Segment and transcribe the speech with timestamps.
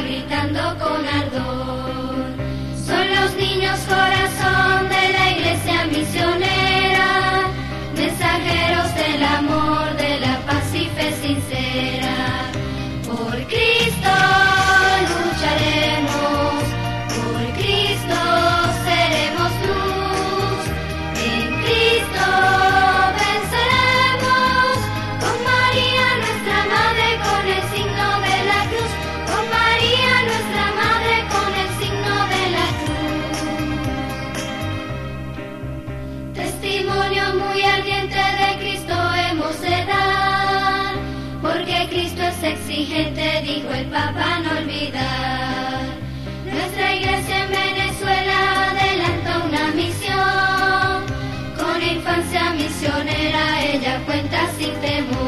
[0.00, 1.61] gritando con ardor.
[42.82, 45.84] Es exigente, dijo el Papa, no olvidar.
[46.44, 51.06] Nuestra iglesia en Venezuela adelanta una misión,
[51.56, 55.21] con infancia misionera ella cuenta sin temor.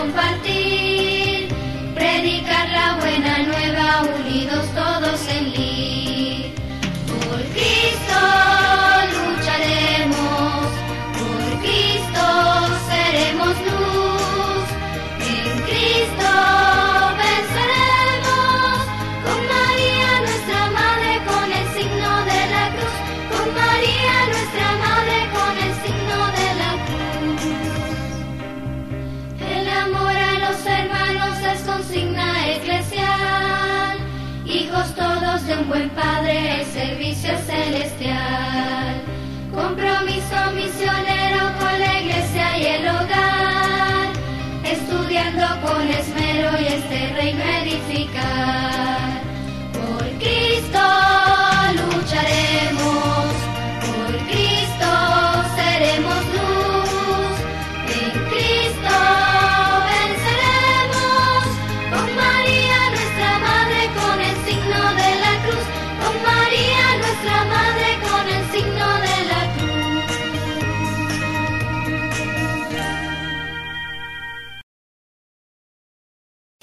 [0.00, 1.48] Compartir,
[1.94, 5.69] predicar la buena nueva unidos todos en lid.
[35.46, 39.00] De un buen Padre, el servicio celestial.
[39.54, 44.08] Compromiso misionero con la iglesia y el hogar,
[44.64, 47.44] estudiando con esmero y este reino